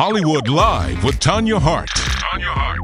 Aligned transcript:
Hollywood 0.00 0.46
Live 0.46 1.02
with 1.02 1.18
Tanya 1.18 1.58
Hart. 1.58 2.07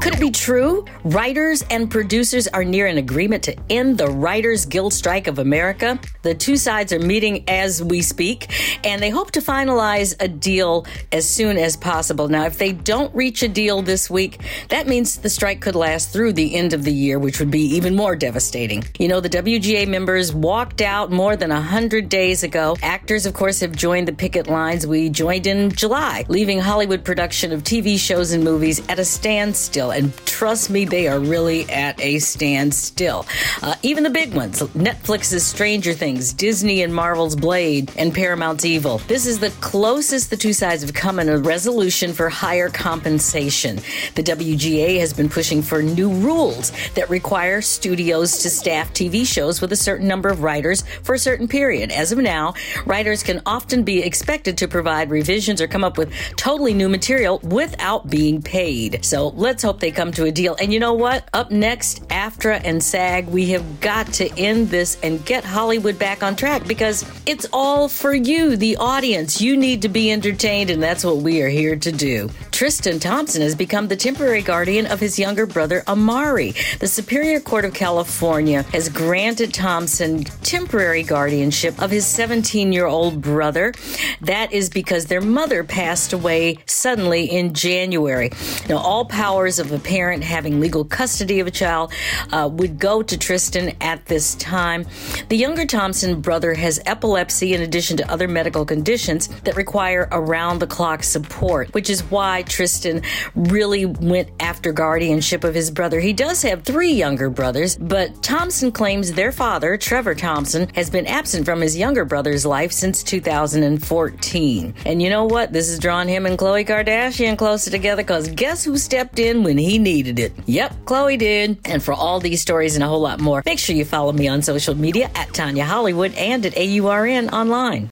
Could 0.00 0.14
it 0.14 0.20
be 0.20 0.30
true? 0.30 0.84
Writers 1.04 1.62
and 1.70 1.90
producers 1.90 2.46
are 2.48 2.64
near 2.64 2.86
an 2.86 2.98
agreement 2.98 3.42
to 3.44 3.56
end 3.70 3.98
the 3.98 4.08
Writers 4.08 4.66
Guild 4.66 4.92
strike 4.92 5.26
of 5.26 5.38
America. 5.38 5.98
The 6.22 6.34
two 6.34 6.56
sides 6.56 6.92
are 6.92 6.98
meeting 6.98 7.44
as 7.48 7.82
we 7.82 8.02
speak, 8.02 8.48
and 8.84 9.02
they 9.02 9.10
hope 9.10 9.30
to 9.32 9.40
finalize 9.40 10.14
a 10.20 10.28
deal 10.28 10.86
as 11.12 11.28
soon 11.28 11.56
as 11.56 11.76
possible. 11.76 12.28
Now, 12.28 12.44
if 12.44 12.58
they 12.58 12.72
don't 12.72 13.14
reach 13.14 13.42
a 13.42 13.48
deal 13.48 13.82
this 13.82 14.10
week, 14.10 14.40
that 14.68 14.86
means 14.86 15.16
the 15.16 15.30
strike 15.30 15.60
could 15.60 15.74
last 15.74 16.12
through 16.12 16.34
the 16.34 16.54
end 16.54 16.72
of 16.72 16.84
the 16.84 16.92
year, 16.92 17.18
which 17.18 17.38
would 17.40 17.50
be 17.50 17.62
even 17.76 17.94
more 17.94 18.16
devastating. 18.16 18.84
You 18.98 19.08
know, 19.08 19.20
the 19.20 19.30
WGA 19.30 19.88
members 19.88 20.32
walked 20.32 20.80
out 20.80 21.10
more 21.10 21.36
than 21.36 21.50
100 21.50 22.08
days 22.08 22.42
ago. 22.42 22.76
Actors, 22.82 23.26
of 23.26 23.34
course, 23.34 23.60
have 23.60 23.72
joined 23.72 24.08
the 24.08 24.12
picket 24.12 24.46
lines. 24.46 24.86
We 24.86 25.08
joined 25.08 25.46
in 25.46 25.70
July, 25.70 26.24
leaving 26.28 26.60
Hollywood 26.60 27.04
production 27.04 27.52
of 27.52 27.62
TV 27.62 27.98
shows 27.98 28.32
and 28.32 28.44
movies 28.44 28.80
at 28.88 28.98
a 28.98 29.04
standstill. 29.36 29.90
And 29.90 30.16
trust 30.24 30.70
me, 30.70 30.86
they 30.86 31.08
are 31.08 31.20
really 31.20 31.68
at 31.68 32.00
a 32.00 32.18
standstill. 32.20 33.26
Uh, 33.62 33.74
even 33.82 34.02
the 34.02 34.08
big 34.08 34.32
ones 34.32 34.62
Netflix's 34.62 35.44
Stranger 35.44 35.92
Things, 35.92 36.32
Disney 36.32 36.82
and 36.82 36.94
Marvel's 36.94 37.36
Blade, 37.36 37.92
and 37.98 38.14
Paramount's 38.14 38.64
Evil. 38.64 38.96
This 39.08 39.26
is 39.26 39.38
the 39.38 39.50
closest 39.60 40.30
the 40.30 40.38
two 40.38 40.54
sides 40.54 40.80
have 40.80 40.94
come 40.94 41.18
in 41.18 41.28
a 41.28 41.36
resolution 41.36 42.14
for 42.14 42.30
higher 42.30 42.70
compensation. 42.70 43.76
The 44.14 44.22
WGA 44.22 44.98
has 45.00 45.12
been 45.12 45.28
pushing 45.28 45.60
for 45.60 45.82
new 45.82 46.10
rules 46.10 46.72
that 46.94 47.10
require 47.10 47.60
studios 47.60 48.38
to 48.38 48.48
staff 48.48 48.94
TV 48.94 49.26
shows 49.26 49.60
with 49.60 49.70
a 49.72 49.76
certain 49.76 50.08
number 50.08 50.30
of 50.30 50.42
writers 50.42 50.82
for 51.02 51.14
a 51.14 51.18
certain 51.18 51.46
period. 51.46 51.92
As 51.92 52.10
of 52.10 52.18
now, 52.18 52.54
writers 52.86 53.22
can 53.22 53.42
often 53.44 53.82
be 53.82 54.02
expected 54.02 54.56
to 54.56 54.66
provide 54.66 55.10
revisions 55.10 55.60
or 55.60 55.68
come 55.68 55.84
up 55.84 55.98
with 55.98 56.10
totally 56.36 56.72
new 56.72 56.88
material 56.88 57.38
without 57.42 58.08
being 58.08 58.40
paid. 58.40 59.04
So 59.04 59.25
let's 59.34 59.62
hope 59.62 59.80
they 59.80 59.90
come 59.90 60.12
to 60.12 60.24
a 60.24 60.30
deal. 60.30 60.56
And 60.60 60.72
you 60.72 60.80
know 60.80 60.94
what? 60.94 61.28
Up 61.32 61.50
next, 61.50 62.06
AFTRA 62.08 62.60
and 62.64 62.82
SAG, 62.82 63.28
we 63.28 63.50
have 63.50 63.80
got 63.80 64.12
to 64.14 64.30
end 64.38 64.68
this 64.70 64.98
and 65.02 65.24
get 65.24 65.44
Hollywood 65.44 65.98
back 65.98 66.22
on 66.22 66.36
track 66.36 66.66
because 66.66 67.04
it's 67.26 67.46
all 67.52 67.88
for 67.88 68.14
you, 68.14 68.56
the 68.56 68.76
audience. 68.76 69.40
You 69.40 69.56
need 69.56 69.82
to 69.82 69.88
be 69.88 70.12
entertained, 70.12 70.70
and 70.70 70.82
that's 70.82 71.04
what 71.04 71.18
we 71.18 71.42
are 71.42 71.48
here 71.48 71.76
to 71.76 71.92
do. 71.92 72.30
Tristan 72.56 72.98
Thompson 72.98 73.42
has 73.42 73.54
become 73.54 73.88
the 73.88 73.96
temporary 73.96 74.40
guardian 74.40 74.86
of 74.86 74.98
his 74.98 75.18
younger 75.18 75.44
brother, 75.44 75.84
Amari. 75.86 76.54
The 76.80 76.88
Superior 76.88 77.38
Court 77.38 77.66
of 77.66 77.74
California 77.74 78.62
has 78.72 78.88
granted 78.88 79.52
Thompson 79.52 80.24
temporary 80.24 81.02
guardianship 81.02 81.78
of 81.82 81.90
his 81.90 82.06
17 82.06 82.72
year 82.72 82.86
old 82.86 83.20
brother. 83.20 83.74
That 84.22 84.54
is 84.54 84.70
because 84.70 85.04
their 85.04 85.20
mother 85.20 85.64
passed 85.64 86.14
away 86.14 86.56
suddenly 86.64 87.26
in 87.26 87.52
January. 87.52 88.30
Now, 88.70 88.78
all 88.78 89.04
powers 89.04 89.58
of 89.58 89.70
a 89.70 89.78
parent 89.78 90.24
having 90.24 90.58
legal 90.58 90.86
custody 90.86 91.40
of 91.40 91.46
a 91.46 91.50
child 91.50 91.92
uh, 92.32 92.48
would 92.50 92.78
go 92.78 93.02
to 93.02 93.18
Tristan 93.18 93.76
at 93.82 94.06
this 94.06 94.34
time. 94.36 94.86
The 95.28 95.36
younger 95.36 95.66
Thompson 95.66 96.22
brother 96.22 96.54
has 96.54 96.80
epilepsy 96.86 97.52
in 97.52 97.60
addition 97.60 97.98
to 97.98 98.10
other 98.10 98.28
medical 98.28 98.64
conditions 98.64 99.28
that 99.42 99.56
require 99.56 100.08
around 100.10 100.60
the 100.60 100.66
clock 100.66 101.02
support, 101.02 101.74
which 101.74 101.90
is 101.90 102.00
why 102.04 102.44
Tristan 102.48 103.02
really 103.34 103.86
went 103.86 104.30
after 104.40 104.72
guardianship 104.72 105.44
of 105.44 105.54
his 105.54 105.70
brother. 105.70 106.00
He 106.00 106.12
does 106.12 106.42
have 106.42 106.62
three 106.62 106.92
younger 106.92 107.30
brothers, 107.30 107.76
but 107.76 108.22
Thompson 108.22 108.72
claims 108.72 109.12
their 109.12 109.32
father, 109.32 109.76
Trevor 109.76 110.14
Thompson, 110.14 110.68
has 110.74 110.90
been 110.90 111.06
absent 111.06 111.44
from 111.44 111.60
his 111.60 111.76
younger 111.76 112.04
brother's 112.04 112.46
life 112.46 112.72
since 112.72 113.02
2014. 113.02 114.74
And 114.84 115.02
you 115.02 115.10
know 115.10 115.24
what? 115.24 115.52
This 115.52 115.68
has 115.68 115.78
drawn 115.78 116.08
him 116.08 116.26
and 116.26 116.38
Khloe 116.38 116.66
Kardashian 116.66 117.36
closer 117.36 117.70
together 117.70 118.02
because 118.02 118.28
guess 118.30 118.64
who 118.64 118.78
stepped 118.78 119.18
in 119.18 119.42
when 119.42 119.58
he 119.58 119.78
needed 119.78 120.18
it? 120.18 120.32
Yep, 120.46 120.74
Khloe 120.84 121.18
did. 121.18 121.58
And 121.64 121.82
for 121.82 121.94
all 121.94 122.20
these 122.20 122.40
stories 122.40 122.76
and 122.76 122.84
a 122.84 122.88
whole 122.88 123.00
lot 123.00 123.20
more, 123.20 123.42
make 123.44 123.58
sure 123.58 123.76
you 123.76 123.84
follow 123.84 124.12
me 124.12 124.28
on 124.28 124.42
social 124.42 124.74
media 124.74 125.10
at 125.14 125.32
Tanya 125.34 125.64
Hollywood 125.64 126.14
and 126.14 126.46
at 126.46 126.56
AURN 126.56 127.30
online. 127.30 127.84